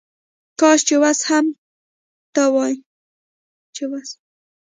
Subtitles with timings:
[0.59, 1.45] کاش چې وس هم
[2.35, 2.73] ته وای